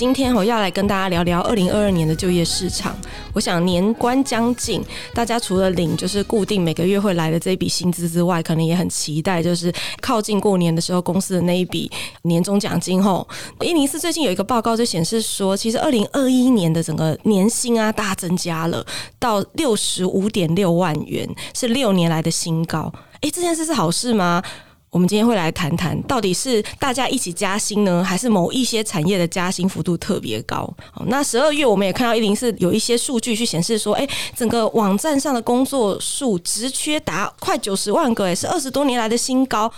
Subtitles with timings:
[0.00, 2.96] 今天我要来跟大家聊聊二零二二年的就业市场。
[3.34, 4.82] 我想年关将近，
[5.12, 11.92] 大家除了领就是固定每个月会来的这一笔薪资之外，可能也很期待就是靠近过年的时候公司的那一笔
[12.22, 13.02] 年终奖金。
[13.02, 13.28] 后
[13.60, 18.82] 一零四最近有一个报告就显示说，其实二零二一年的整个年薪啊大增加了
[19.18, 22.90] 到六十五点六万元，是六年来的新高。
[23.20, 24.42] 诶，这件事是好事吗？
[24.90, 30.68] 我们今天会来谈谈，到底是大家一起加薪呢，还是某一些产业的加薪幅度特别高？
[30.92, 39.72] 好，那十二月我们也看到一零四有一些数据去显示说，诶，整个网站上的工作数职缺达快九十万个，诶，是二十多年来的新高，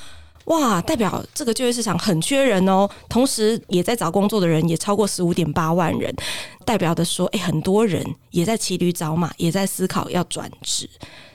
[0.47, 2.89] 哇，代表这个就业市场很缺人哦。
[3.11, 6.11] 同时，也在找工作的人也超过十五点八万人，
[6.65, 10.89] 代表的说，诶，很多人也在骑驴找马，也在思考要转职。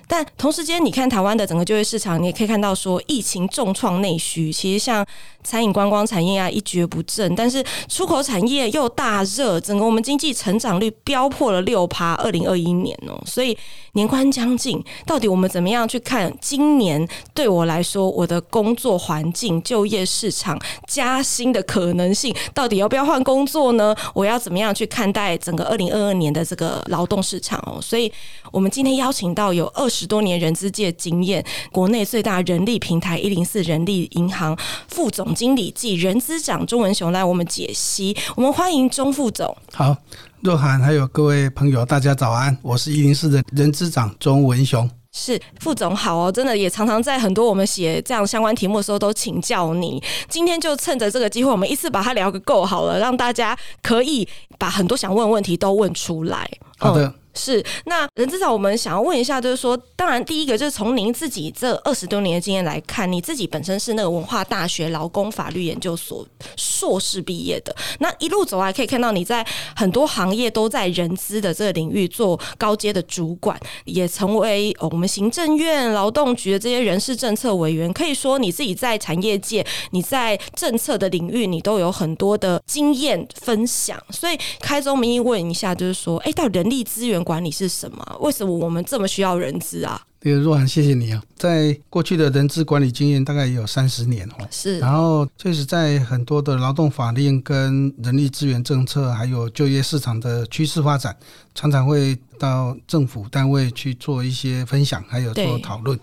[0.09, 5.05] 但同时间，你看台湾的整个就业市场，你也可以看到说，疫情重创内需，其实像
[5.43, 13.57] 餐饮观光产业啊一蹶不振，但是出口产业又大热，整个我们经济成长率飙破了六趴，二零二一年哦，所以
[13.93, 23.93] 年关将近，到底我们怎么样去看今年对我来说，我的工作环境、就业市场、加薪的可能性，到底要不要换工作呢？
[24.13, 27.81] 我要怎么样去看待整个二零二二年的这个劳动市场哦？
[27.81, 28.09] 所以
[28.53, 29.96] 我们今天邀请到有二十。
[29.97, 34.55] 十多年人资界经验，国内最大人力平台一零四人力银行
[34.87, 38.15] 副总经理暨人资长钟文雄来我们解析。
[38.35, 39.57] 我们欢迎钟副总。
[39.73, 39.97] 好，
[40.41, 44.87] 若涵还有各位朋友，大家早安，我是一零四的人资长钟文雄。
[45.11, 49.99] 是副总好哦，真的也常常在很多我们写这样相关题目的时候都请教你。
[50.29, 54.27] 今天就趁着这个机会，我们一次把它聊个够好了，让大家可以
[54.59, 56.47] 把很多想问的问题都问出来。
[56.77, 57.07] 好的。
[57.07, 87.23] 嗯是，那人资长，我们想要问一下，就是说，当然，第一个就是从您自己这二十多年的经验来看，你自己本身是那个文化大学劳工法律研究所硕士毕业的，那一路走来，可以看到你在很多行业都在人资的这个领域做高阶的主管，也成为哦我们行政院劳动局的这些人事政策委员，可以说你自己在产业界，你在政策的领域，你都有很多的经验分享，所以开宗明义问一下，就是说，哎，到人力资源。
[87.27, 88.17] 管理是什么？
[88.21, 90.01] 为什么我们这么需要人资啊？
[90.21, 91.21] 那个，若涵，谢谢你啊！
[91.35, 94.47] 在过去的人资管理经验大概也有三十年哦。
[94.49, 101.15] 是，然后确实在很多的劳动法令跟人力资源政策，还有就业市场的趋势发展，
[101.53, 105.99] 常常会到政府单位去做一些分享，还有做讨论。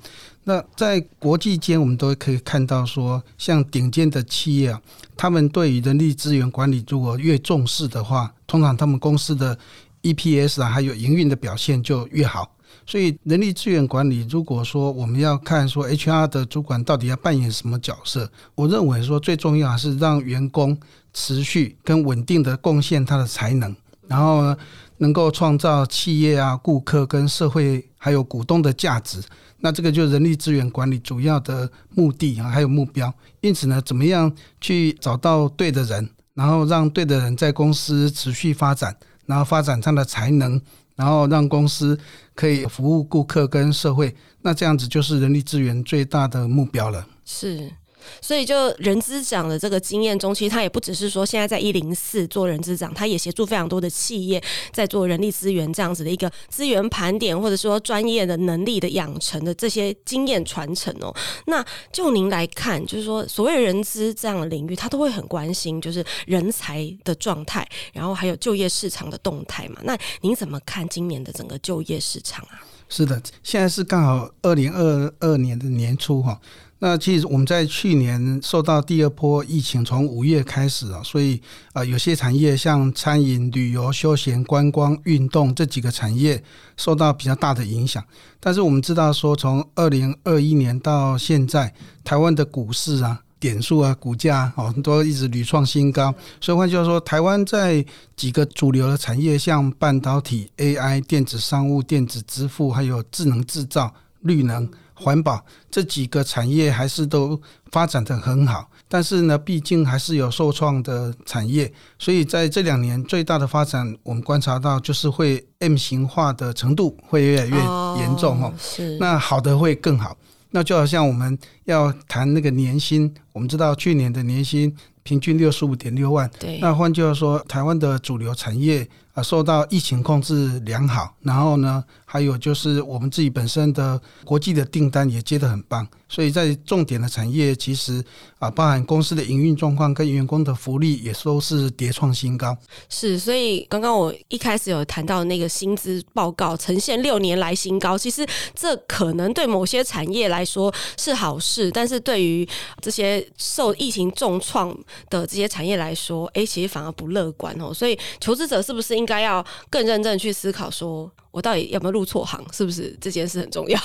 [0.47, 4.81] 那在国际间，我们都可以看到说，像顶尖的企业啊，
[5.17, 9.59] 他们对于人力资源管理如果越重视的话，通常他们公司的
[10.05, 12.55] EPS 啊，还有营运的表现就越好。
[12.87, 20.79] 所以人力资源管理，如果说我们要看说 HR 的主管到底要扮演什么角色，我认为说最重要还是让员工
[21.15, 23.75] 持续跟稳定的贡献他的才能，
[24.07, 24.57] 然后呢，
[24.99, 29.23] 能够创造企业啊、顾客跟社会还有股东的价值。
[29.61, 33.11] 那这个就是人力资源管理主要的目的啊，还有目标。
[33.41, 38.95] 因此呢，怎么样去找到对的人，然后让对的人在公司持续发展。
[39.27, 40.61] 然后发展他的才能，
[40.97, 41.99] 然后让公司
[42.35, 47.07] 可以服务顾客跟社会，那这样子就是人力资源最大的目标了。
[47.25, 47.71] 是。
[48.21, 54.43] 所以，就人资长的这个经验中，其实他也不只是说现在在一零四做人资长，他也协助非常多的企业
[54.73, 61.15] 在做人力资源这样子的一个资源盘点，或者说专业的能力的养成的这些经验传承哦。
[61.47, 69.81] 那就您来看，就是说所谓人资这样的领域，他都会很关心就是人才的状态，然后还有就业市场的动态嘛。
[69.83, 72.61] 那您怎么看今年的整个就业市场啊？
[72.89, 76.41] 是的，现在是刚好二零二二年的年初哈。
[76.87, 81.41] 那其实我们在去年受到第二波疫情，从五月开始啊，所以
[81.73, 86.45] 啊，有些产业像餐饮、旅游、休闲、观光、运动这几个产业
[86.77, 88.05] 受到比较大的影响。
[88.39, 91.73] 但是我们知道说，从二零二一年到现在，
[92.05, 96.15] 台湾的股市啊、点数啊、股价哦，都一直屡创新高。
[96.39, 97.83] 所以换句话说，台湾在
[98.15, 104.69] 几个主流的产业，像半导体、AI、电子商务、电子支付，还有智能制造、绿能。
[104.95, 117.57] 环保这几个产业还是都发展的很好，但是呢，毕竟还是有受创的产业，所以在这两年最大的发展，我们观察到就是会 M 型化的程度会越来越
[118.01, 118.55] 严重哦。
[118.59, 120.17] 是，那好的会更好。
[120.51, 126.61] 那就好像我们要谈那个年薪，我们知道去年的年薪平均六十五点六万，对。
[126.61, 131.83] 那换句话说，台湾的主流产业啊，受到疫情控制良好，然后呢，
[132.15, 135.85] 还有就是我们自己本身的国际的订单也接得很棒。
[136.09, 138.01] 所以在重点的产业，其实
[138.39, 142.57] 啊，包含公司的营运状况跟员工的福利，也都是叠创新高。
[142.89, 148.25] 是，所以刚刚我一开始有谈到那个薪资报告呈现六年来新高，其实
[148.55, 152.49] 这可能对某些产业来说是好事，但是对于
[152.81, 154.73] 这些受疫情重创
[155.11, 157.75] 的这些产业来说，哎，其实反而不乐观哦。
[157.75, 162.41] 所以求职者是不是应该要更认真去思考，说我到底有没有入错行？
[162.53, 163.79] 是不是这件事很重要？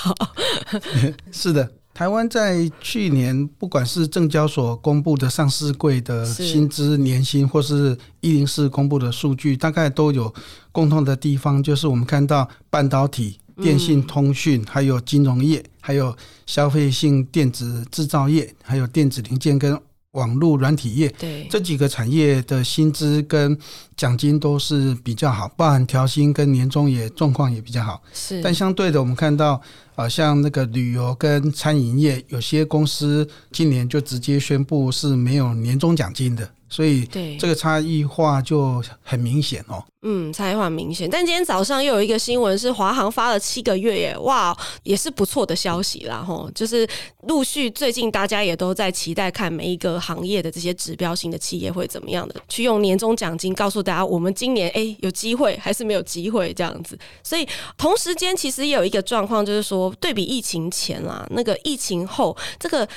[1.32, 1.68] 是的。
[1.92, 10.32] 台湾在去年，不管是证交所公布的上市柜的薪资年薪，或是一零四公布的数据，大概都有
[10.70, 16.16] 共同的地方，就是我们看到半导体、电信、通讯，还有金融业，还有
[16.46, 19.78] 消费性电子制造业，还有电子零件跟
[20.12, 23.56] 网络软体业，对这几个产业的薪资跟
[23.96, 28.02] 奖金都是比较好，包含调薪跟年终也状况也比较好。
[28.12, 29.60] 是，但相对的，我们看到。
[29.96, 36.48] 呃像那个旅游跟餐饮业，有些公司今年就直接宣布是没有年终奖金的。
[36.70, 39.84] 所以，对这个差异化就很明显哦。
[40.02, 41.10] 嗯，差异化明显。
[41.10, 46.24] 但今天早上又有一个新闻是华航发了七个月耶，哇，也是不错的消息啦。
[46.26, 46.88] 吼，就是
[47.24, 56.98] 陆续最近大家也都在期待看每一个行业的这些指标性的企业会怎么样的去用年终奖金告诉大家，我们今年诶有机会还是没有机会这样子。
[57.22, 57.46] 所以
[57.76, 62.88] 同时间其实也有一个状况，就是说对比疫情前啦，那个疫情后这个。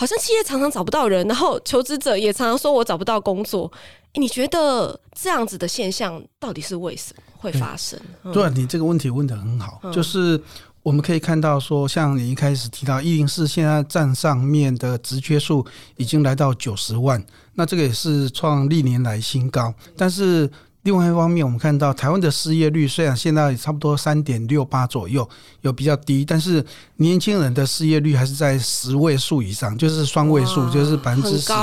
[0.00, 3.70] 好像企业常常找不到人，然后求职者也常常说我找不到工作。
[4.14, 8.00] 你觉得这样子的现象到底是为什么会发生？
[8.32, 10.42] 对，你这个问题问的很好，就是
[10.82, 15.66] 我们可以看到说，像你一开始提到一零四现在站上面的职缺数
[15.98, 20.50] 已经来到九十万，那这个也是创历年来新高，但是。
[20.82, 25.28] 另外一方面，我们看到台湾的失业率虽然现在差不多三点六八左右，
[25.60, 26.64] 有比较低，但是
[26.96, 31.60] 年轻人的失业率还是在十位数以上，就是双位数，就是百分之十以上。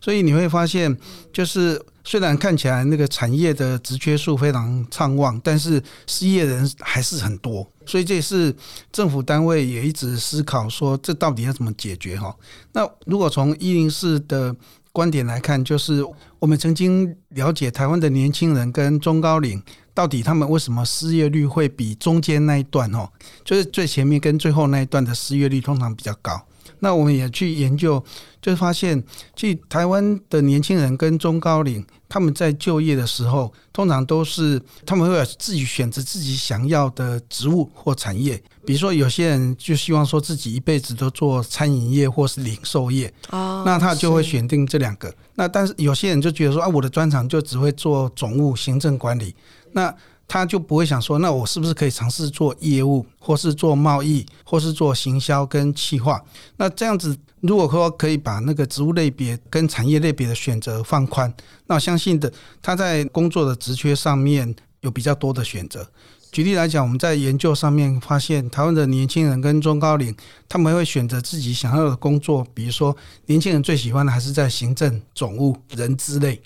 [0.00, 0.94] 所以你会发现，
[1.32, 7.66] 就是虽然看起来那个产业的职缺数非常畅旺，但是失业人还是很多。
[7.86, 8.54] 所以这也是
[8.92, 12.34] 政府单位也一直思考说，这到底要怎么解决哈？
[12.72, 14.54] 那如果从一零四的
[14.94, 16.06] 观点来看，就是
[16.38, 19.60] 我们曾经了解台湾的年轻人跟中高龄，
[19.94, 23.08] 到底他们为什么失业率会比中间那一段哦，
[23.44, 26.44] 就是最前面跟最后那一段的失业率通常比较高。
[26.80, 28.02] 那我们也去研究，
[28.42, 29.02] 就发现，
[29.34, 38.42] 其实台湾的年轻人跟中高龄，他们在就业的时候，通常都是他们会自己选择自己想要的职务或产业。
[38.66, 45.14] 比如说，有些人就希望说自己一辈子都做餐饮业或是零售业，那他就会选定这两个。
[45.36, 49.34] 那但是有些人就觉得说，啊，我的专长就只会做总务、行政管理，
[49.74, 49.94] 那。
[50.26, 56.18] 他就不会想说，那我是不是可以尝试做业务，或是做贸易，或是做行销跟企划？
[56.56, 61.32] 那这样子，如果说可以把那个职务类别跟产业类别的选择放宽，
[61.66, 65.86] 那我相信的他在工作的职缺上面有比较多的选择。
[66.32, 70.16] 举例来讲，我们在研究上面发现，台湾的年轻人跟中高龄，
[70.48, 76.40] 他们会选择自己想要的工作，比如说年轻人最喜欢的还是在行政、总务、人资类，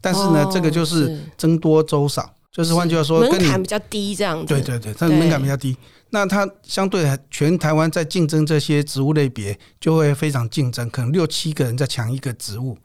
[0.00, 2.28] 但是呢，这个就是僧多粥少。
[2.52, 4.46] 就是换句话说，门槛比较低，这样子。
[4.46, 5.76] 对对对，它门槛比较低。
[6.10, 12.76] 那它相对全台湾在竞争这些职务类别，就会非常竞争，可能六七个人在抢一个职务。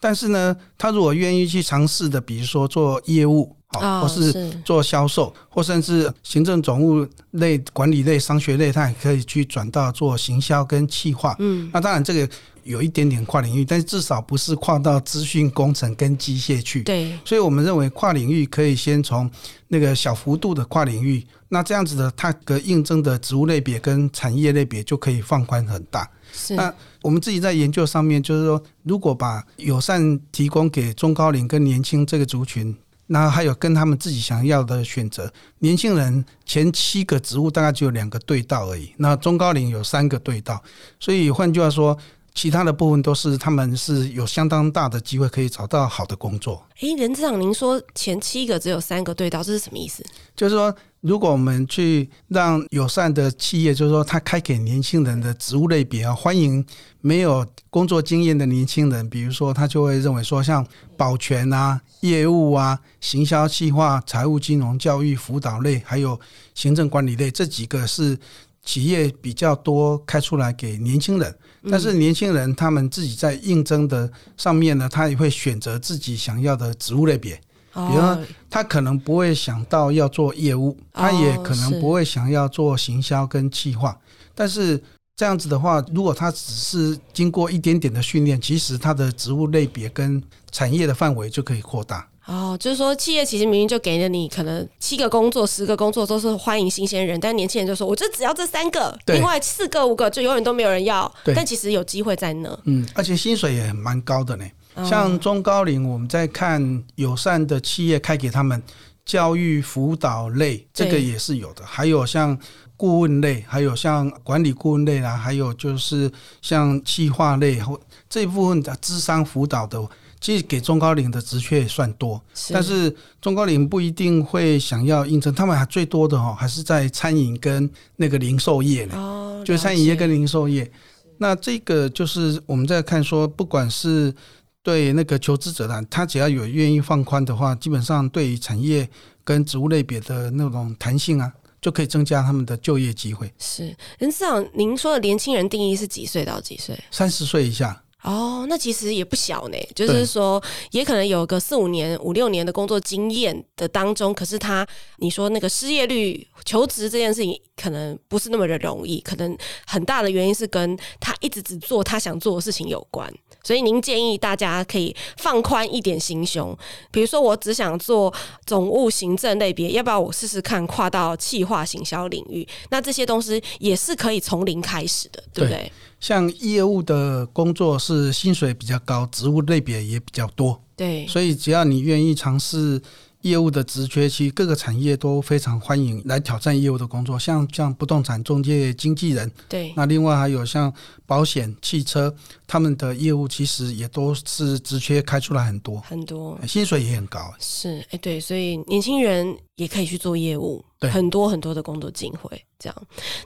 [0.00, 11.34] 但是呢，他如果愿意去尝试的，比如说做业务，或是做销售，或甚至行政总务类、管理类、商学类，他也可以去转到做行销跟企划。
[11.38, 12.28] 嗯，那当然这个。
[12.64, 16.84] 有一点点跨领域，但是至少不是跨到资讯工程跟机械去。
[16.84, 19.28] 对，所以我们认为跨领域可以先从
[19.66, 26.08] 那个小幅度的跨领域，那这样子的它的应征的职务类别跟产业类别就可以放宽很大。
[26.32, 26.54] 是。
[26.54, 32.72] 那我们自己在研究上面，就是说，如果把友善提供给中高龄跟年轻这个族群，
[33.12, 40.60] 那还有跟他们自己想要的选择，年轻人前七个职务大概只有两个对道而已，那中高龄有三个对道，
[40.98, 41.96] 所以换句话说。
[42.34, 46.66] 其他的部分都是他们是有相当大的机会可以找到好的工作。
[46.80, 50.04] 诶，任次长，您说前七个只有三个对到，这是什么意思？
[50.34, 56.64] 就是说，如果我们去让友善的企业，就是说，他开给年轻人的职务类别啊，欢迎
[57.00, 66.18] 没有工作经验的年轻人，比如说，他就会认为说，像保全啊、业务啊、行销计划、财务金融、教育辅导类，还有
[66.54, 68.18] 行政管理类这几个是。
[68.64, 71.36] 企业比较多开出来给年轻人，
[71.70, 77.40] 但是年轻人他们自己在应征的上面呢，他也会选择自己想要的职务类别。
[77.74, 78.18] 比如说，
[78.50, 83.98] 他可能不会想到要做业务，他也可能不会想要做行销跟企划。
[84.34, 84.78] 但是
[85.16, 92.06] 这样子的话，如果他只是经过一点点的训练，其实他的职务类别跟产业的范围就可以扩大。
[92.24, 102.56] 哦，就是说，企业其实明明就给了你可能七个工作、十个工作都是欢迎新鲜人，但年轻人就说：“我就只要这三个，另外四个、五个就永远都没有人要。”但其实有机会在那。
[102.64, 104.44] 嗯，而且薪水也蛮高的呢。
[104.88, 108.62] 像中高龄，我们在看友善的企业开给他们
[109.04, 111.64] 教育辅导类，这个也是有的。
[111.66, 112.38] 还有像
[112.76, 116.10] 顾问类，还有像管理顾问类啦，还有就是
[116.40, 119.84] 像企划类或这一部分的智商辅导的。
[120.22, 128.94] 其实给中高龄的职缺也算多，但是中高龄不一定会想要应征，他们还最多的哦，还是在餐饮跟那个零售业呢。
[128.96, 130.70] 哦，就餐饮业跟零售业。
[131.18, 134.14] 那这个就是我们在看说，不管是
[134.62, 138.88] 对那个求职者呢，他只要有愿意放宽的话，基本上对于产业
[139.24, 143.28] 跟职务类别的那种弹性啊，就可以增加他们的就业机会。
[143.38, 146.78] 是，任市长，您说的年轻人定义是几岁到几岁？
[146.92, 147.81] 三十岁以下。
[148.02, 150.42] 哦，那其实也不小呢，就是说，
[150.72, 154.66] 也可能有个四五年、五六年的工作经验的当中，可是他，
[154.96, 163.08] 你说那个失业率、求职这件事情，可能不是那么的容易，可能很大的原因是跟他一直只做他想做的事情有关。
[163.44, 166.56] 所以您建议大家可以放宽一点心胸，
[166.90, 168.12] 比如说我只想做
[168.46, 172.46] 总务行政类别，要不要我试试看跨到企划行销领域？
[172.70, 175.58] 那这些东西也是可以从零开始的，对不对？
[175.62, 182.82] 对像业务的工作是薪水比较高，职务类别也比较多，对，所以只要你愿意尝试
[183.20, 190.74] 业务的职缺，其实各个产业都非常欢迎来挑战业务的工作，像像不动产中介经纪人，对，那另外还有像
[191.06, 192.12] 保险、汽车，
[192.52, 200.62] 他们的业务其实也都是职缺开出来很多很多，薪水也很高，是哎对，所以年轻人也可以去做业务。
[200.90, 202.76] 很多很多的工作机会，这样。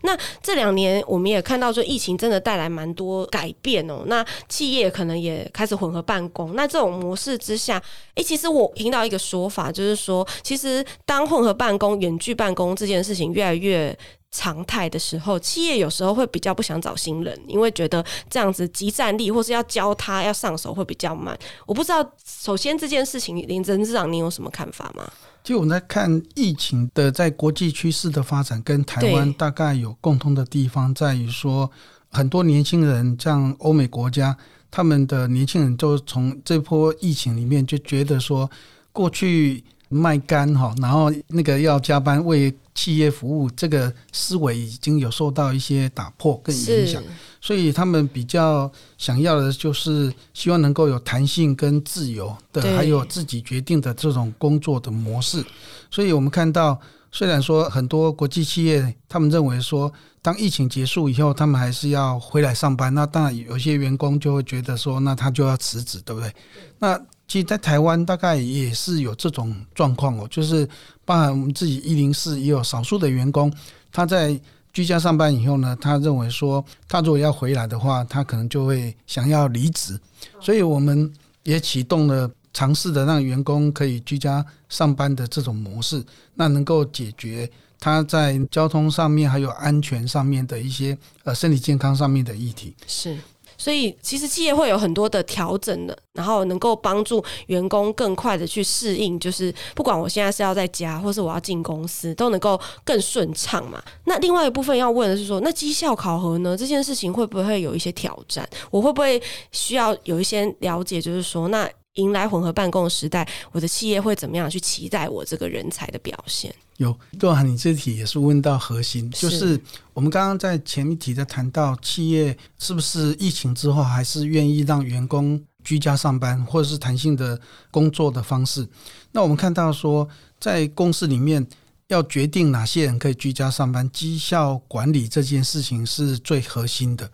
[0.02, 4.04] 那这两年我们也看到，说疫情真的带来蛮多改变哦。
[4.06, 6.54] 那企业可能也开始混合办公。
[6.54, 7.82] 那这种模式之下，
[8.14, 13.98] 诶，其实我听到一个说法，就是说，其实当混合办公、远距办公这件事情越来越
[14.30, 21.38] 常态的时候，企业有时候会比较不想找新人，因为觉得这样子即战力，或是要教他要上手会比较慢。
[21.64, 25.10] 我不知道，首先这件事情，林真市长，你有什么看法吗？
[25.42, 31.70] 其实我们在看疫情的在国际趋势的发展，跟台湾大概有共通的地方，在于说
[32.10, 34.36] 很多年轻人，像欧美国家，
[34.70, 38.50] 他们的年轻人就从这波疫情里面就觉得说，
[38.92, 47.02] 过去卖肝哈，然后那个要加班为企业服务，这个思维已经有受到一些打破跟影响。
[47.40, 55.44] 所以他们比较想要的就是希望能够有弹性跟自由的，还有自己决定的这种工作的模式。
[55.90, 56.78] 所以我们看到，
[57.10, 62.92] 虽然说很多国际企业他们认为说，当疫情结束以后，他们还是要回来上班。
[62.92, 66.32] 那当然有些员工就会觉得说，那他就要辞职，对不对？
[66.78, 70.68] 那其实，在台湾大概也是有这种状况哦，就是
[71.06, 73.50] 包含我们自己一零四也有少数的员工，
[73.90, 74.38] 他在。
[74.72, 79.98] 居家上班以后呢，他认为说，他如果要回来的话，他可能就会想要离职，
[80.38, 81.10] 所以我们
[81.44, 90.94] 也启动了尝试的让员工可以居家上班的这种模式，那能够解决他在交通上面还有安全上面的一些
[91.24, 92.76] 呃身体健康上面的议题。
[92.86, 93.16] 是。
[93.58, 103.82] 所以，其实企业会有很多的调整的，然后能够帮助员工更快的去适应，就是不管我现在是要在家，或是我要进公司，都能够更顺畅嘛。
[104.04, 106.56] 那另外一部分要问的是说，那绩效考核呢？
[106.56, 108.48] 这件事情会不会有一些挑战？
[108.70, 109.20] 我会不会
[109.52, 111.00] 需要有一些了解？
[111.00, 116.54] 就是说，那迎来混合办公的时代，我的企业会怎么样去期待我这个人才的表现？
[116.78, 119.58] 有，对啊，你这题也是问到核心，就是
[119.94, 128.68] 我们刚刚在前一题在谈到，企业是不是疫情之后还是愿意让员工居家上班，或者是弹性的工作的方式？
[129.12, 130.06] 那我们看到说，
[130.38, 131.46] 在公司里面
[131.88, 137.10] 要决定哪些人可以居家上班，绩效管理这件事情是最核心的。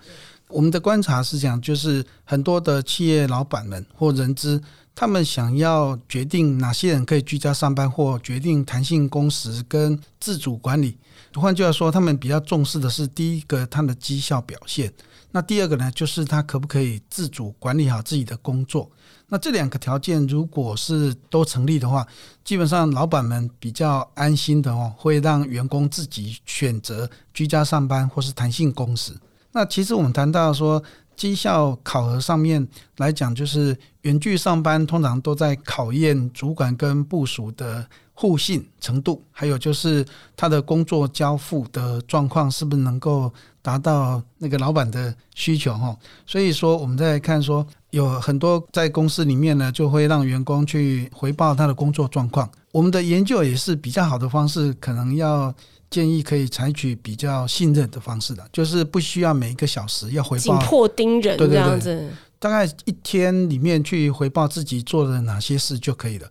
[0.53, 4.63] 我们的观察是讲，就是很多的企业老板们或人资，
[4.95, 10.99] 他们想要决定哪些人可以居家上班，或决定弹性工时跟自主管理。
[11.35, 14.93] 换句话说，他们比较重视的是第一个他的绩效表现，
[15.31, 18.91] 那第二个呢，就是他可不可以自主管理好自己的工作。
[19.29, 22.07] 那这两个条件如果是都成立的话，
[22.45, 29.15] 基本上老板们比较安心的哦，会让员工自己选择居家上班或是弹性工时。
[29.53, 30.83] 那其实我们谈到说
[31.15, 32.67] 绩效考核上面
[32.97, 40.05] 来讲，就是远距上班通常都在考验主管跟部署的互信程度，还有就是
[40.37, 45.97] 他的工作交付的状况是不是能够达到那个老板的需求哈。
[46.27, 47.67] 所以说我们在看说。
[47.93, 52.51] 有很多在公司里面呢，就会让员工去回报他的工作状况。
[52.71, 55.55] 我们的研究也是比较好的方式，可能要
[55.93, 61.85] 建议可以采取比较信任的方式的，就是不需要每一个小时要回报，紧迫盯人这样子。
[61.85, 66.27] 对对对，大概一天里面去回报自己做了哪些事就可以了。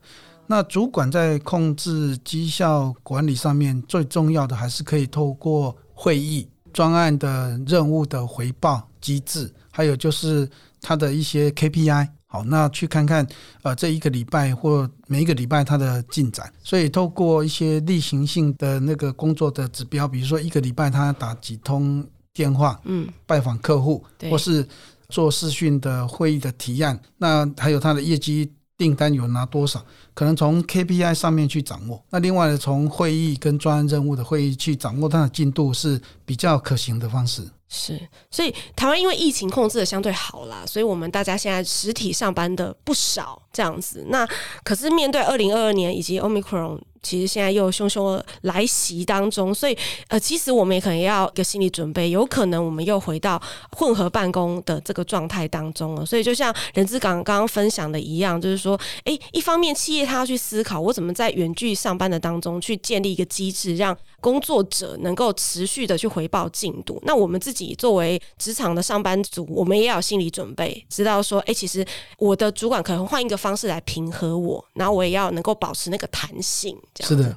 [0.48, 10.50] 那主管在控制绩效管理上面，最重要的还是可以透过会议、专案的任务的回报机制，还有就是。
[10.84, 13.28] 他的一些 KPI，好，那去看看，
[13.62, 16.50] 呃，这一个礼拜或每一个礼拜他的进展。
[16.64, 24.66] 所以透过一些例行性的那个工作的指标，比如说一个礼拜他打几通电话，嗯，拜访客户，或是
[25.10, 32.02] 做视讯的会议的提案，那还有他的业绩订单有拿多少，可能从 KPI 上面去掌握。
[32.10, 37.46] 那另外呢，从会议跟专案任务的会议去掌握它的进度是比较可行的方式。
[37.74, 37.98] 是，
[38.30, 44.06] 所以台湾因为疫情控制的相对好啦，所以我们大家现在实体上班的不少这样子。
[44.10, 44.28] 那
[44.62, 46.80] 可是面对二零二二年以及 Omicron。
[47.04, 49.76] 其实现在又凶凶来袭当中，所以
[50.10, 56.06] 呃，其实我们也可能要一个心理准备，有可能我们又回到混合办公的这个状态当中了。
[56.06, 66.98] 所以就像人资刚刚刚分享的一样，就是说，诶，一方面企业他要去思考，我怎么在远距上班的当中去建立一个机制，让工作者能够持续的去回报进度。
[67.04, 71.86] 那我们自己作为职场的上班族，我们也要有心理准备，知道说，诶，其实
[72.18, 76.78] 我的主管可能换一个方式来平和我，然后我也要能够保持那个弹性。
[77.02, 77.36] 是的，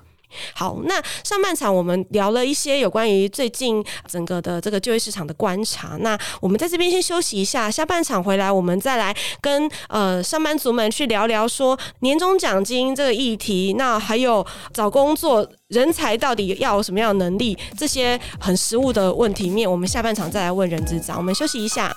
[0.55, 5.97] 好，那上半场我们聊了一些有关于最近整个的这个就业市场的观察。
[6.01, 13.75] 那我们在这边先休息一下，下半场回来我们再来跟呃上班族们去聊聊说年终奖金这个议题。
[13.77, 21.17] 那还有找工作人才到底要有什么样的能力，这些很实务的问题面，我们下半场再来问人资长。
[21.17, 21.95] 我们休息一下。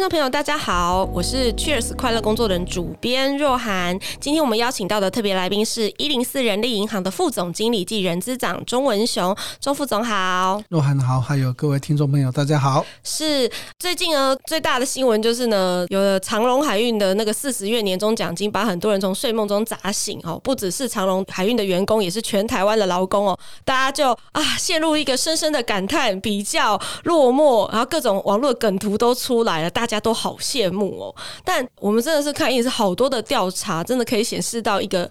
[0.00, 3.98] 听众朋友，大家好，我是 Cheers 快乐工作人主编若涵。
[4.18, 10.62] 今天我们邀请到的特别来宾是一零四人力银行的副总经理暨人资长钟文雄，钟副总好。
[10.70, 12.82] 若涵好，还有各位听众朋友，大家好。
[13.04, 20.40] 是最近呢，最大的新闻就是呢，有了长荣海运的那个四十月年终奖金，把很多人从睡梦中砸醒哦。
[20.42, 23.38] 不只是长荣海运的员工，也是全台湾的劳工哦。
[23.66, 29.89] 大家就啊，陷入一个深深的感叹，比较落寞，然后各种网络梗图都出来了，大。
[29.90, 35.10] 大家都好羡慕哦，但我们真的是看也是好多的调查，真的可以显示到一个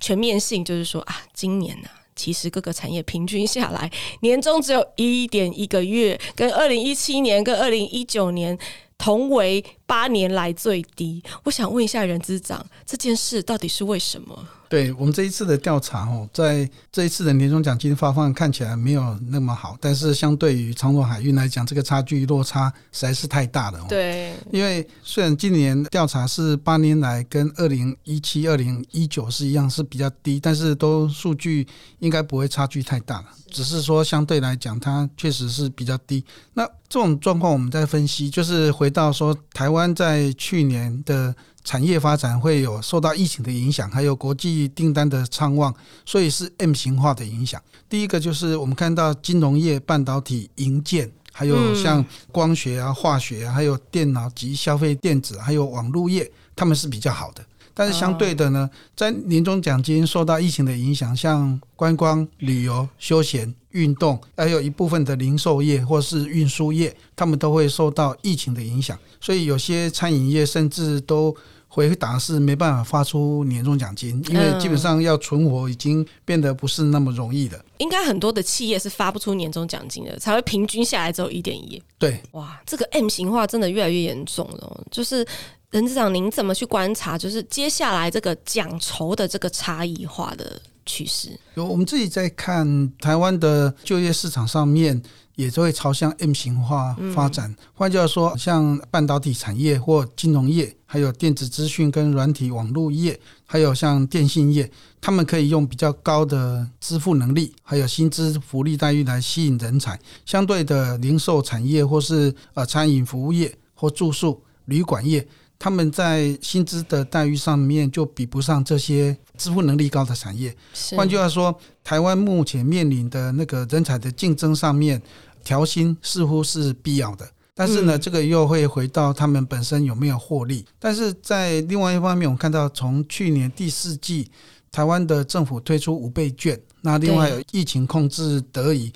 [0.00, 3.90] 全面性，就是说啊，今年呢、啊，其实各个产业平均下来
[4.20, 8.56] 年终只有一点一个月，跟二零一七年跟二零一九年
[8.96, 11.20] 同为八年来最低。
[11.42, 14.46] 我想问一下人资长，这件事到底是为什么？
[14.70, 23.84] 对我们这一次的调查哦，在这一次的年终奖金发放看起来没有那么好，但是相对于长荣海运来讲，这个差距落差实在是太大了。
[23.88, 31.66] 对，因为虽然今年调查是八年来跟二零一七、二零一九是一样是比较低，但是都数据
[31.98, 36.24] 应该不会差距太大了，只是说相对来讲它确实是比较低。
[36.54, 41.34] 那这种状况我们在分析，就是回到说台湾在去年的。
[41.62, 45.74] 产业发展会有受到疫情的影响，还有国际订单的畅旺，
[46.06, 47.60] 所以是 M 型化的影响。
[47.88, 57.44] 第一个就是我们看到金融业、半导体、银建，还有像光学啊、化学啊，还有电脑及消费电子，还有网络业，他们是比较好的。
[57.72, 68.98] 但是相对的呢，在年终奖金受到疫情的影响，像观光、旅游、休闲、运动，还有一部分的零售业或是运输业，他们都会受到疫情的影响。
[69.20, 71.34] 所以有些餐饮业甚至都
[71.68, 77.64] 回答是没办法发出年终奖金，因为基本上要存活已经变得不是那么容易了。
[77.78, 81.82] 应该很多的企业是发不出年终奖金的，才会平均下来只有一点一。
[81.98, 85.26] 对，哇，这个 M 型化真的越来越严重了，就是。
[85.72, 87.16] 任市长，您怎么去观察？
[87.16, 91.38] 就是接下来这个奖酬的这个差异化的趋势？
[91.54, 95.00] 有，我们自己在看台湾的就业市场上面。
[95.36, 97.54] 也就会朝向 M 型化发展。
[97.72, 109.98] 换句话说，像半导体产业或金融业，还有电子资讯跟软体网络业，还有像电信业，他们可以用比较高的支付能力，还有薪资福利待遇来吸引人才。
[110.26, 115.26] 相对的，零售产业或是呃餐饮服务业或住宿旅馆业。
[115.60, 120.56] 他们在薪资的待遇上面就比不上这些支付能力高的产业。
[120.96, 125.00] 换句话说，台湾目前面临的那个人才的竞争上面，
[125.44, 127.30] 调薪似乎是必要的。
[127.54, 130.64] 但是呢，这个又会回到他们本身有没有获利。
[130.78, 134.30] 但是在另外一方面，我们看到从去年第四季，
[134.72, 138.90] 台湾的政府推出五倍券，那另外有疫情控制得宜。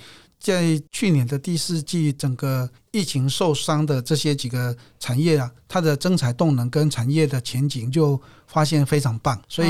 [0.44, 9.68] 在去年的第四季，整个疫情受伤的这些几个产业啊，它的增产动能跟产业的前景就发现非常棒，所以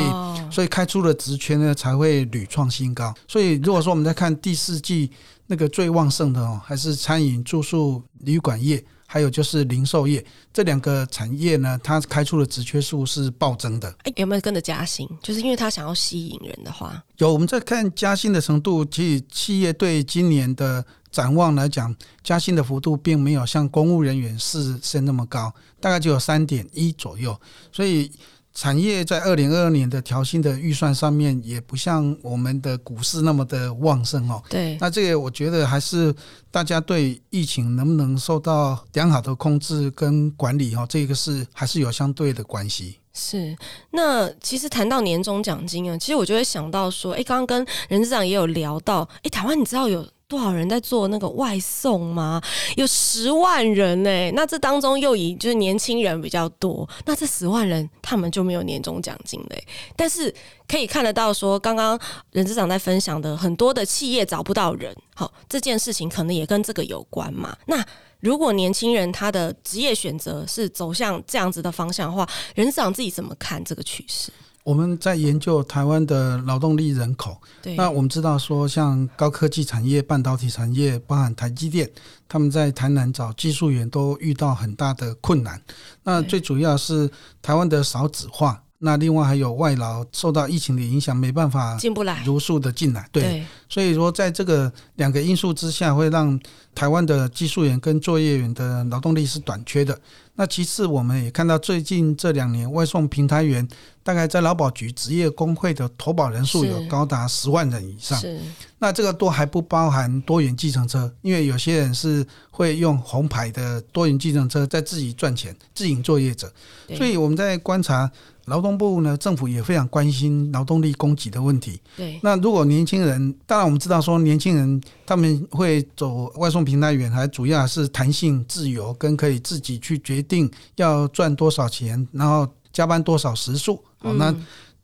[0.50, 3.14] 所以开出的直缺呢才会屡创新高。
[3.28, 5.08] 所以如果说我们在看第四季
[5.46, 8.84] 那个最旺盛的哦，还是餐饮、住宿、旅馆业。
[9.06, 13.88] 还有就是零售业这两个产业呢，它开出的职缺数是暴增的。
[14.04, 15.08] 哎，有没有跟着加薪？
[15.22, 17.32] 就是因为他想要吸引人的话，有。
[17.32, 27.38] 我们在看加薪的程度，其实企业对今年的展望来讲，加薪的幅度并没有像公务人员是升那么高，大概就有三点一左右。
[27.72, 28.10] 所以。
[28.54, 34.40] 产业在二零二二年的调薪的预算上面，也不像我们的股市那么的旺盛哦。
[34.48, 36.14] 对，那这个我觉得还是
[36.52, 43.00] 大家对疫情能不能受到良好的控制跟管理哦，这个是还是有相对的关系。
[43.12, 43.56] 是，
[43.90, 50.06] 那其实谈到年终奖金啊，其实我就会想到说，哎，刚刚跟任资长也有聊到，哎，台湾你知道有。
[50.34, 52.42] 多少人在做那个外送吗？
[52.74, 60.34] 有十万人呢、那这当中又以就是年轻人比较多，那这十万人他们就没有年终奖金嘞、但是
[60.66, 61.96] 可以看得到说，刚刚
[62.32, 67.56] 人资长在分享的很多的企业找不到人，好，这件事情可能也跟这个有关嘛。
[67.66, 67.80] 那
[68.18, 74.32] 如果年轻人他的职业选择是走向这样子的方向的话，人资长自己怎么看这个趋势？
[74.64, 77.38] 我们在研究台湾的劳动力人口，
[77.77, 81.88] 那我们知道说，像高科技产业、半导体产业，包含台积电，
[82.27, 85.61] 他们在台南找技术员都遇到很大的困难。
[86.03, 87.11] 那最主要是
[87.42, 88.62] 台湾的少子化。
[88.79, 93.09] 那另外还有外劳受到疫情的影响，没办法进不来，如数的进来。
[93.11, 96.38] 对，所以说在这个两个因素之下，会让
[96.74, 99.98] 台湾的技术员跟作业员的劳动力是短缺的。
[100.36, 103.66] 那其次，我们也看到最近这两年外送平台员，
[104.02, 108.18] 大概在劳保局职业工会的投保人数有高达十万人以上。
[108.18, 108.40] 是。
[108.78, 116.52] 那这个都还不包含多元计程车，因为有些人是会用红牌的多元计程车在自己赚钱，自营作业者。
[116.96, 118.10] 所以我们在观察。
[118.46, 121.80] 劳动部呢，政府也非常关心劳动力供给的问题。
[121.96, 133.80] 对，那如果年轻人，当然我们知道说年轻人他们会走外送平台员，还主要是弹性自由，跟可以自己去决定要赚多少钱，然后加班多少时数。
[133.98, 134.34] 好，那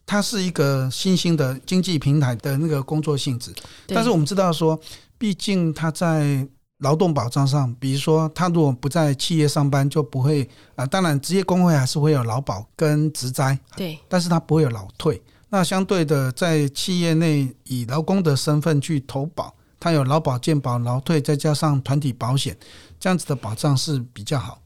[0.06, 3.52] 它是一个新兴的经济平台的那个工作性质。
[3.88, 4.80] 但是我们知道说，
[5.18, 6.46] 毕竟它在。
[6.80, 10.86] 劳动保障上，比如说他如果不在企业上班，就不会啊。
[10.86, 15.22] 当然，职业工会还是会有劳保跟职灾，对，但是他不会有劳退。
[15.50, 22.56] 那相对的，在企业内以劳工的身份去投保，他有劳保、健保、劳退，再加上团体保险，
[22.98, 24.58] 这样子的保障是比较好。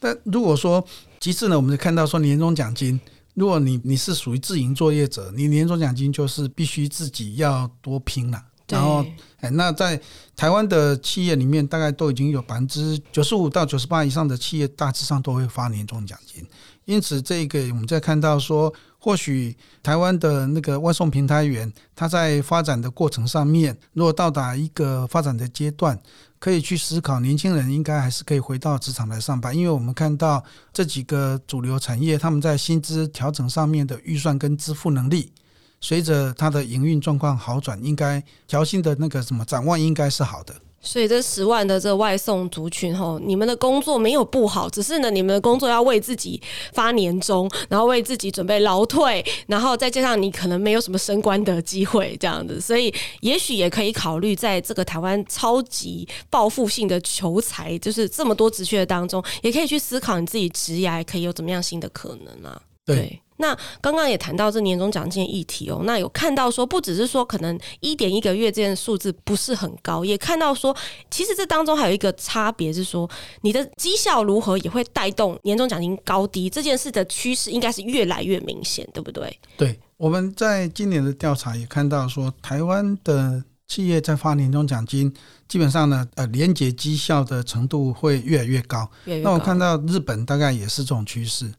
[0.00, 0.84] 但如果说
[1.20, 2.98] 其次呢，我们看到说年终奖金，
[3.34, 8.42] 如果你你是属于自营作业者，你年终奖金就是必须自己要多拼了。
[8.66, 9.04] 然后，
[9.40, 10.00] 哎，那在
[10.36, 16.46] 台湾的企业里面，大概都已经有百分之九十五到九十八以上的企业，大致上都会发年终奖金。
[16.84, 25.98] 因此，这个我们在看到说，或许台湾的那个外送平台员，他在发展的过程上面，如果到达一个发展的阶段，
[26.38, 35.32] 可以去思考，年轻人应该还是可以回到职场来上班，因为我们看到这几个主流产业，他们在薪资调整上面的预算跟支付能力。
[35.80, 40.54] 随着它的营运状况好转，应该调薪的那个什么展望应该是好的。
[40.82, 46.40] 所以这十万的这外送族群吼，你们的工作没有不好，只是呢，你们的工作要为自己
[46.72, 62.60] 发年终，然后为自己准备劳退，然后再加上你可能没有什么升官的机会这样子，所以也许也可以考虑在这个台湾超级报复性的求财，就是这么多职缺当中，也可以去思考你自己职业可以有怎么样新的可能啊？
[62.86, 63.20] 对。
[63.40, 70.76] 那刚刚也谈到这年终奖金议题哦，那有看到说，不只是说可能一点一个月这件数字不是很高，也看到说，
[71.10, 73.08] 其实这当中还有一个差别是说，
[73.40, 79.38] 你的绩效如何也会带动年终奖金高低这件事的趋势，应该是越来越明显，对不对？
[79.56, 85.12] 对，我们在今年的调查也看到说，台湾的企业在发年终奖金，
[85.48, 88.88] 基本上呢，呃，连结绩效的程度会越来越高。
[89.06, 89.30] 越越高。
[89.30, 91.50] 那我看到日本大概也是这种趋势。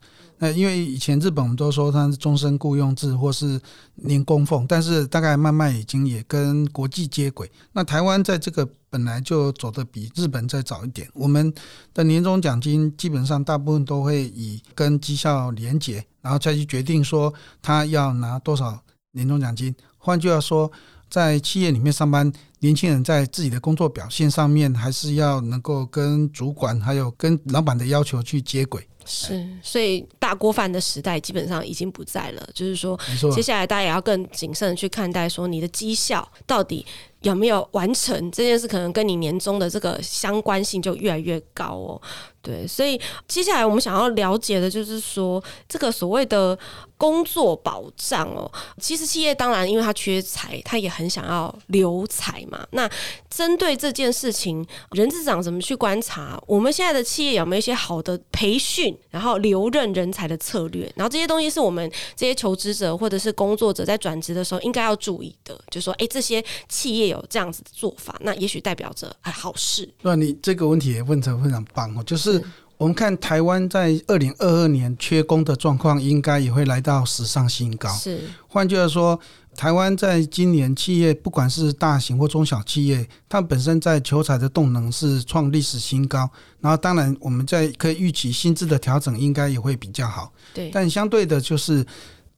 [0.43, 3.61] 那因为以前日本我们都说它是终身雇佣制或是
[3.93, 7.49] 年功俸，但是大概慢慢已经也跟国际接轨。
[7.73, 11.53] 那台湾在这个本来就走得比日本再早一点，我们
[11.93, 19.75] 的年终奖金基本上大部分都会以跟绩效连结，然后再去决定说他要拿多少年终奖金。
[19.99, 20.71] 换句话说，
[21.07, 28.87] 在企业里面上班，年轻人在自己的工作表现上面，还是要能够跟主管还有跟老板的要求去接轨。
[29.03, 32.49] 是，所以大锅饭的时代基本上已经不在了。
[32.53, 32.97] 就是说，
[33.33, 36.85] 接下来大家也要更谨慎的去看待，说你的绩效到底
[37.21, 42.01] 有没有完成这件事，可能跟你年终的这个相关性就越来越高哦。
[42.43, 46.57] 对，所以接下来我们想要了解的就是说，这个所谓的
[46.97, 52.65] 工作保障哦，其实企业当然因为它缺才，它也很想要留才嘛。
[52.71, 52.89] 那
[53.29, 56.41] 针对这件事情，人资长怎么去观察？
[56.47, 60.91] 我们现在的企业有没有一些好的培训，然后留任人才的策略？
[60.95, 65.55] 然后这些东西是我们这些求职者或者是工作者在转职的时候应该要注意的。
[65.69, 69.87] 就说，哎，这些企业有这样子的做法，那也许代表着哎好事。
[70.01, 72.21] 那你这个问题也问得非常棒哦，就是。
[72.33, 72.43] 是
[72.77, 77.87] 我们看台湾在二零二二年缺工的状况，应该也会来到史上新高。
[77.93, 79.19] 是，换句话说，
[79.55, 86.27] 台湾在今年企业不管是大型或中小企业，它本身在求财的动能是创历史新高。
[86.59, 90.33] 然后，当然我们在可以预期薪资的调整应该也会比较好。
[90.51, 91.85] 对，但相对的，就是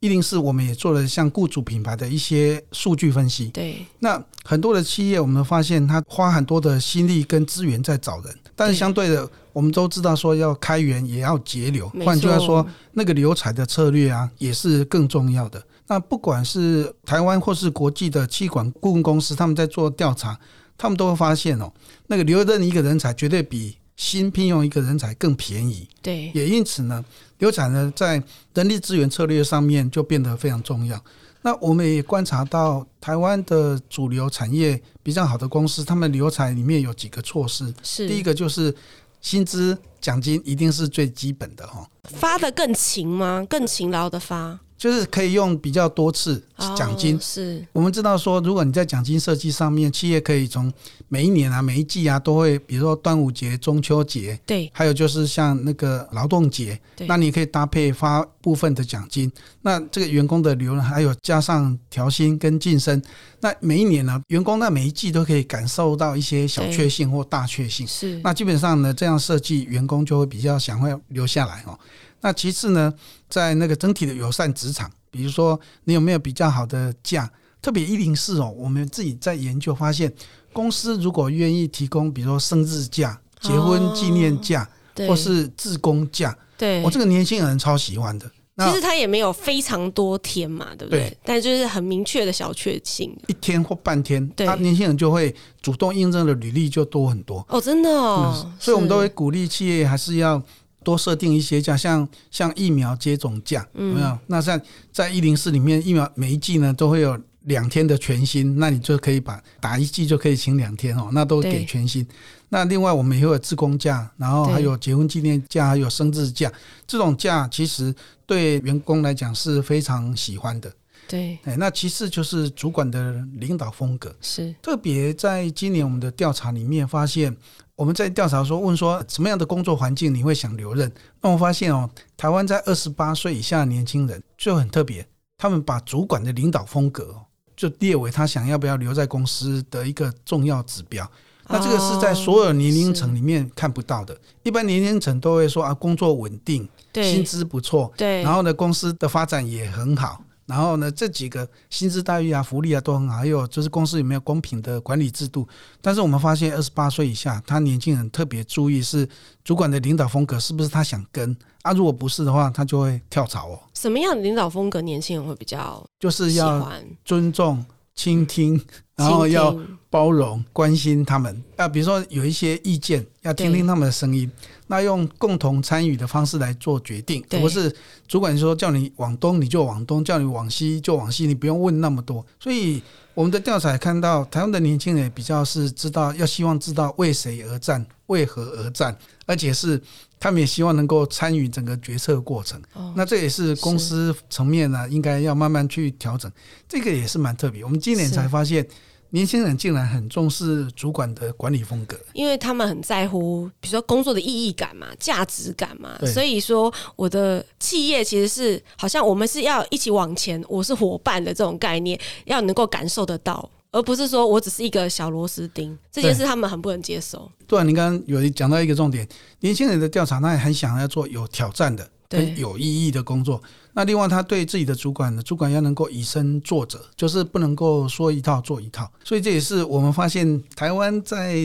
[0.03, 3.47] 一零四我们也做了像雇主品牌的一些数据分析。
[3.51, 9.29] 对，那很多的企业我们发现，他花很多的心力跟资源在找人，但是相对的。
[9.53, 15.63] 我们都知道说要开源也要节流，换句话说，那个留才的策略啊，也是更重要的。
[15.87, 20.37] 那不管是台湾或是国际的气管顾问公司，他们在做调查，
[20.75, 21.71] 他们都会发现哦，
[22.07, 25.87] 那个留任一个人才绝对比新聘用一个人才更便宜。
[26.01, 27.03] 对，也因此呢，
[27.37, 28.21] 流产呢在
[28.53, 31.01] 人力资源策略上面就变得非常重要。
[31.41, 38.75] 那我们也观察到，台湾的主流产业比较好的公司，他们留才里面有几个措施，是第一个就是。
[39.23, 43.41] 薪资奖金一定是最基本的哈，发的更勤吗？
[43.49, 44.59] 更勤劳的发。
[44.83, 46.43] 就是可以用比较多次
[46.75, 47.65] 奖金，是。
[47.71, 50.69] 我们知道说，如果你在奖金设计上面，企业可以从
[51.07, 63.01] 每一年啊、每一季啊，都会，比如说端午节、中秋节，对，还有就是像那个劳动节，那你可以搭配发部分的奖金，那这个员工的留任，还有加上调薪跟晋升，
[63.39, 71.79] 那每一年呢，员工在每一季都可以感受到一些小确幸或大确幸，是，那基本上呢，这样设计，员工就会比较想会留下来哦。
[72.23, 72.91] 那其次呢，
[73.29, 77.29] 在那个整体的友善职场，比如说你有没有比较好的假？
[77.61, 80.11] 特别一零四哦，我们自己在研究发现，
[80.51, 88.29] 公司如果愿意提供，比如说生日假、结婚纪念假，哦、或是自工假，对，我、哦、这个年轻人超喜欢的。
[88.57, 91.09] 其实他也没有非常多天嘛，对不对？
[91.09, 98.53] 对，但就是很明确的小确幸，一天或半天，他年轻人就会主动应征的履历就多很多哦，真的哦、嗯。
[98.59, 100.41] 所以我们都会鼓励企业还是要。
[100.83, 104.17] 多设定一些假，像像疫苗接种假，有没有？
[104.27, 104.59] 那像
[104.91, 112.05] 在一零四里面，疫苗每一季呢都会有两天的全薪，那你就可以把打一季就可以请两天哦，那都给全薪。
[112.49, 116.51] 那另外我们也会有自工假，然后还有结婚纪念假，还有生日假，
[116.85, 117.93] 这种假其实
[118.25, 120.71] 对员工来讲是非常喜欢的。
[121.07, 127.35] 对，哎，那其次就是主管的领导风格，是特别在今年我们的调查里面发现。
[127.75, 130.89] 我们在调查说，问说什么样的工作环境你会想留任？
[131.21, 135.03] 那我发现哦，台湾在二十八岁以下的年轻人就很特别，
[135.39, 137.15] 他们把主管的领导风格
[137.57, 141.09] 就列为他想要不要留在公司的一个重要指标。
[141.49, 144.15] 那这个是在所有年龄层里面看不到的。
[144.43, 150.23] 一般年龄层都会说啊，工作稳定，薪资不错，对，然后呢，公司的发展也很好。
[150.45, 155.47] 然后呢，这几个薪资待遇啊、福利啊都很好，还有就是公司有没有公平的管理制度。
[155.81, 159.07] 但是我们发现，二十八岁以下，他年轻人特别注意是
[159.43, 161.71] 主管的领导风格是不是他想跟啊？
[161.71, 163.59] 如果不是的话，他就会跳槽哦。
[163.73, 165.83] 什么样的领导风格年轻人会比较？
[165.99, 166.69] 就是要
[167.05, 168.61] 尊重、倾听，
[168.95, 169.55] 然后要
[169.93, 171.43] 包容、关心他们。
[171.55, 174.27] 啊，比如说有一些意见，要听听他们的声音。
[174.65, 177.71] 那用共同参与的方式来做决定，而不是
[178.07, 182.25] 主管说叫你往东你就往东，叫你往西就往西，你不用问那么多。
[182.39, 182.81] 所以
[183.13, 189.79] 我们的调查也看到，台湾的年轻人比较是知道要希望知道为谁而战、为何而战，而且是
[190.19, 192.59] 他们也希望能够参与整个决策过程。
[192.73, 196.31] 哦，那这也是公司层面呢，应该要慢慢去调整。
[196.67, 197.63] 这个也是蛮特别。
[197.63, 198.67] 我们今年才发现。
[199.13, 205.95] 年轻人竟然很重视主管的管理风格，因为他们很在乎，比如说工作的意义感嘛、价值感嘛。
[206.07, 215.77] 所以说，我的企业其实是好像我们是要一起往前，我是伙伴的这种概念，要能够感受得到，而不是说我只是一个小螺丝钉。
[215.91, 217.31] 这件事他们很不能接受。
[217.45, 219.07] 对啊，你刚刚有讲到一个重点，
[219.41, 221.87] 年轻人的调查，他也很想要做有挑战的。
[222.13, 223.41] 很有意义的工作。
[223.75, 228.89] 那另外，他对自己的主管呢，主管要能够以身作则，就是不能够说一套做一套。
[229.03, 231.35] 所以这也是我们发现，台湾在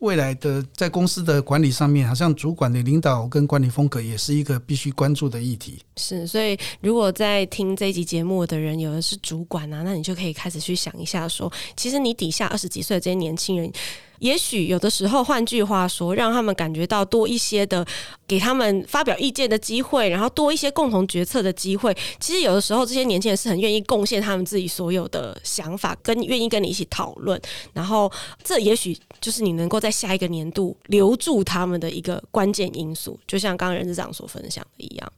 [0.00, 5.78] 未来的在公司的管理上面，好像主管的领导跟管理风格也是一个必须关注的议题。
[5.96, 13.72] 是，所以如果在听这一集节目的人有的是主管啊，那你就可以开始去想一下说，说其实你底下二十几岁的这些年轻人。
[14.18, 17.84] 也许有的时候，换句话说，让他们感觉到多一些的，
[18.26, 21.96] 给他们发表意见的机会，然后多一些共同决策的机会。
[22.18, 27.40] 其实有的时候，这些年轻人是很愿意贡献他们自己所有的想法，跟愿意跟你一起讨论。
[27.72, 28.10] 然后，
[28.42, 33.18] 这也许就是你能够在下一个年度留住他们的一个关键因素。
[33.26, 35.12] 就像刚刚任资长所分享的一样，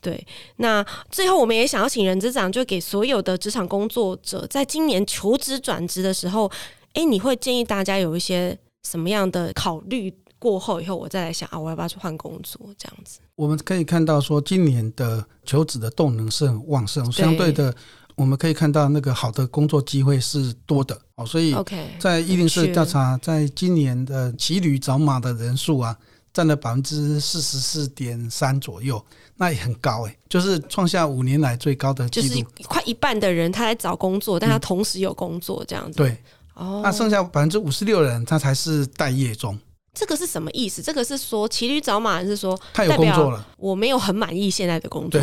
[0.00, 0.26] 对。
[0.56, 6.50] 那最后，我们也想要请任资长，就给所有的职场工作者，在今年求职转职的时候。
[6.94, 13.20] 哎，你会建议大家有一些什么样的考虑过后以后，我再来想啊，我要不要去换工作这样子？
[13.36, 17.74] 我们可以看到说，今年的求职的动能是很旺盛，相对的，
[18.16, 21.24] 我们可以看到那个好的工作机会是多的哦。
[21.24, 21.54] 所以
[21.98, 25.96] 在一零四调查，在今年的骑驴找马的人数啊，
[26.32, 29.02] 占了百分之四十四点三左右，
[29.36, 32.08] 那也很高哎，就是创下五年来最高的。
[32.08, 35.96] 就是快一半的人他在找工作，但他同时有工作这样子。
[35.96, 36.16] 对。
[36.54, 39.58] 哦，那剩下百分之五十六的人，他才是待业中。
[39.94, 40.80] 这个是什么意思？
[40.80, 43.46] 这个是说骑驴找马，还是说他有工作了？
[43.58, 45.20] 我没有很满意现在的工作，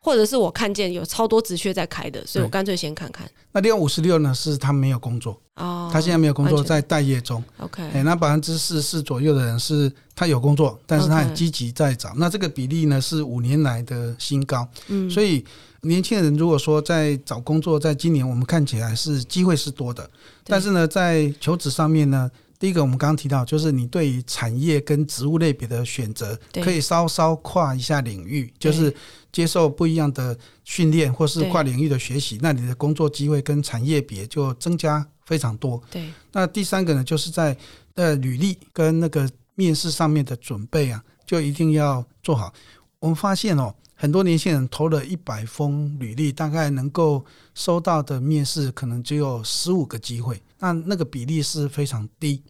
[0.00, 3.28] 或者是我看见有超多职缺在开的，所以我干脆先看看。
[3.52, 4.34] 那另外五十六呢？
[4.34, 7.42] 是他没有工作哦，他现在没有工作，在待业中。
[7.58, 12.12] OK，哎，那百分之四十四左右的人是他有工作，但是他很积极在找。
[12.16, 14.68] 那这个比例呢，是五年来的新高。
[14.88, 15.44] 嗯，所以。
[15.82, 20.10] 年轻人如果说在找工作，在今年我们看起来是机会是多的，
[20.42, 28.94] 但是呢，在求职上面呢，第一个我们刚刚提到，就是你对于产业跟职务类别的选择，可以稍稍跨一下领域，就是
[29.30, 35.82] 接受不一样的训练，或是跨领域的学习，那你的工作机会跟产业别就增加非常多。
[35.90, 37.56] 对，那第三个呢，就是在
[37.94, 42.52] 呃履历跟那个面试上面的准备啊，就一定要做好。
[42.98, 43.74] 我们发现哦。
[43.98, 52.42] 很多年轻人投了一百封履历，大概能够收到的面试可能只有十五个机会，那那个比例是非常低。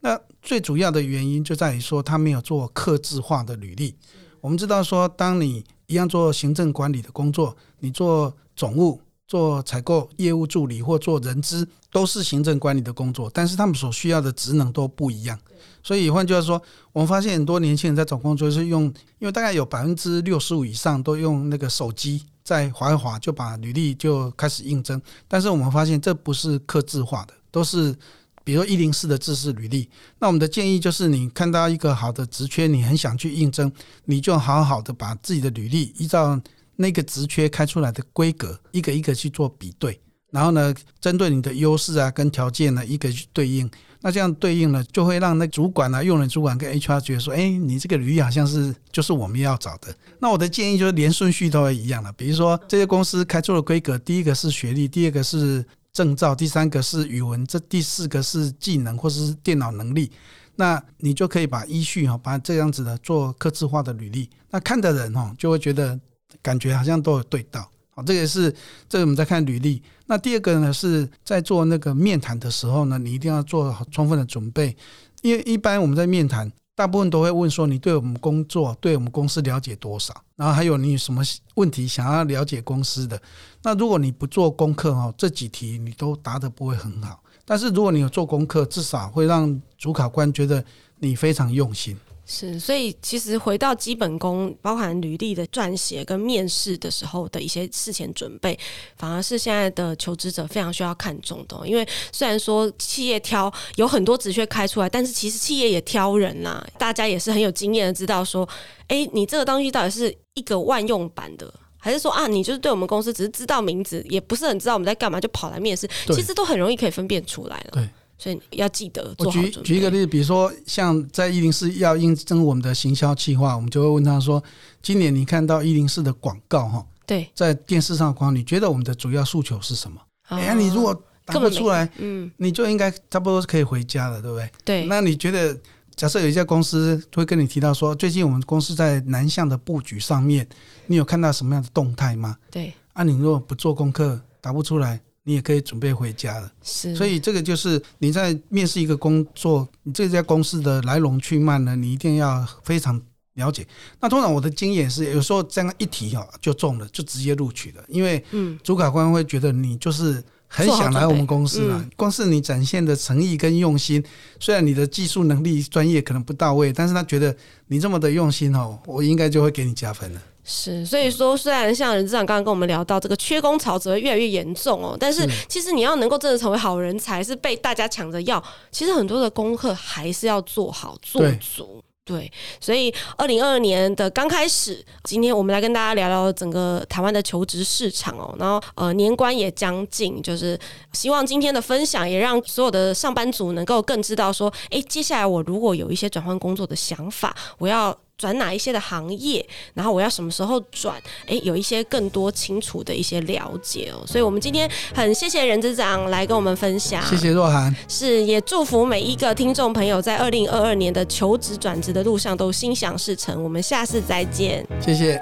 [0.00, 3.94] 那最主要的原因就在于说，他没有做客制化的履历。
[4.40, 15.38] 我们知道说，当你一样做行政管理的工作，你做总务、做采购、业务助理或做人资，都是行政管理的工作，但是他们所需要的职能都不一样。
[15.86, 16.60] 所以换句话说，
[16.92, 25.00] 我们发现很多年轻人在找工作是用，因为大概有百分之六十五以上都用那个手机在滑一滑就把履历就开始应征。
[25.28, 27.94] 但是我们发现这不是刻制化的，都是
[28.42, 29.88] 比如一零四的制式履历。
[30.18, 33.70] 那我们的建议就是，你看到一个好的职缺，你很想去应征，
[34.06, 36.36] 你就好好的把自己的履历依照
[36.74, 40.00] 那个职缺开出来的规格，一个一个去做比对，
[40.32, 43.70] 然后呢，针对你的优势啊跟条件呢，一个去对应。
[44.06, 49.92] 那这样对应呢，就会让那主管啊、用人主管跟 HR 觉得说，哎，你这个履历好像是就是我们要找的。
[50.20, 52.12] 那我的建议就是连顺序都一样了。
[52.12, 60.12] 比如说这些公司开出的规格，第一个是学历，第二个是证照，第三个是语文，这第四个是技能或是电脑能力。
[60.54, 64.30] 那你就可以把依序哈，把这样子的做客制化的履历。
[64.52, 65.98] 那看的人哈，就会觉得
[66.40, 67.68] 感觉好像都有对到。
[67.96, 68.54] 好，这个是
[68.90, 69.82] 这个我们在看履历。
[70.04, 74.76] 那第二个呢，是在做那个面谈的时候呢，你一定要做好充分的准备，
[75.22, 81.22] 因为一般我们在面谈，大部分都会问说你对我们工作、对我们公司了解多少，然后还有你有什么
[81.54, 83.18] 问题想要了解公司的。
[83.62, 87.22] 那如果你不做功课哦，这几题你都答得不会很好。
[87.46, 90.62] 但是如果你有做功课，至少会让主考官觉得
[90.98, 91.96] 你非常用心。
[92.28, 98.58] 是，所以其实回到基本功，包含履历的撰写跟面试的时候的一些事前准备，
[98.96, 101.56] 反而是现在的求职者非常需要看重的。
[101.64, 108.46] 因为虽然说企业挑有很多职缺开出来，但是其实企业也挑人呐、啊，大家也是很有经验的，知道说，
[108.88, 117.70] 哎，你这个东西到底是一个万用版的，还是说啊，你就是对我们公司只是知道名字，也不是很知道我们在干嘛，就跑来面试，其实都很容易可以分辨出来了。
[117.74, 117.88] 对。
[118.18, 119.40] 所以要记得做好。
[119.40, 124.42] 我举举一个例子，比如说像在一零四要应征我们的行销计划，我们就会问他说
[124.82, 130.00] ：“今年你看到一零四的广告哈，对，在电视上广告，你觉得我们的主要诉求是什么？
[130.28, 134.50] 哎呀，你如果答不出来，嗯，你就应该差不多是可以回家了，对不对？
[134.64, 134.84] 对。
[134.86, 135.56] 那你觉得，
[135.94, 140.48] 假设有一家公司会跟你提到说，最近我们公司在南向的布局上面，
[140.86, 142.36] 你有看到什么样的动态吗？
[142.50, 142.72] 对。
[142.92, 145.00] 啊，你如果不做功课，答不出来。
[145.28, 153.02] 你也可以准备回家了，是，所以这个就是你在面试一个工作，你这家公司的来龙去脉呢，你一定要非常
[153.34, 153.66] 了解。
[154.00, 164.00] 那通常我的经验是，有时候这样一提哈就中了，就直接录取了，因为嗯，主考官会觉得你就是很想来我们公司啊，光是你展现的诚意跟用心，
[164.38, 170.22] 虽然你的技术能力专业可能不到位，但是他觉得你这么的用心哦，我应该就会给你加分了。
[170.48, 178.40] 是，所以说，虽然像任志长刚刚跟我们聊到这个缺工潮只会越来越严重哦，但是其实你要能够真的成为好人才，是被大家抢着要，
[178.70, 181.82] 其实很多的功课还是要做好做足。
[182.04, 190.56] 对，对，所以二零二二年的刚开始，今天我们来跟大家聊聊整个台湾的求职市场哦，然后呃年关也将近，就是
[190.92, 197.98] 希望今天的分享也让所有的上班族能够更知道说，哎，接下来我如果有一些转换工作的想法，我要。
[198.18, 201.00] 转哪一些的行业，然后我要什么时候转？
[201.26, 204.02] 诶，有一些更多清楚的一些了解哦。
[204.06, 207.04] 所以，我们今天很谢谢任之长来跟我们分享。
[207.04, 213.42] 谢谢若涵，是也祝福每一个听众朋友在二零二二年的求职转职的路上都心想事成。
[213.42, 215.20] 我们下次再见，谢谢。